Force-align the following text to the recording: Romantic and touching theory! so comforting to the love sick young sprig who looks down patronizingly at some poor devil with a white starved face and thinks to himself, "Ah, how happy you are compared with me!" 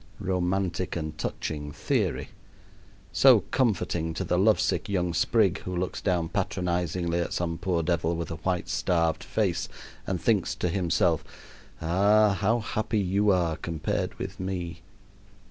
Romantic 0.19 0.95
and 0.95 1.15
touching 1.19 1.71
theory! 1.71 2.29
so 3.11 3.41
comforting 3.51 4.15
to 4.15 4.23
the 4.23 4.35
love 4.39 4.59
sick 4.59 4.89
young 4.89 5.13
sprig 5.13 5.59
who 5.59 5.75
looks 5.77 6.01
down 6.01 6.27
patronizingly 6.27 7.19
at 7.19 7.33
some 7.33 7.55
poor 7.59 7.83
devil 7.83 8.15
with 8.15 8.31
a 8.31 8.37
white 8.37 8.67
starved 8.67 9.23
face 9.23 9.69
and 10.07 10.19
thinks 10.19 10.55
to 10.55 10.69
himself, 10.69 11.23
"Ah, 11.83 12.33
how 12.41 12.57
happy 12.57 12.97
you 12.97 13.29
are 13.29 13.57
compared 13.57 14.17
with 14.17 14.39
me!" 14.39 14.81